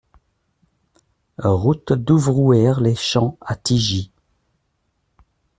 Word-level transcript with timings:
Route 1.37 1.93
d'Ouvrouer 1.93 2.73
Les 2.81 2.95
Champs 2.95 3.37
à 3.39 3.55
Tigy 3.55 4.11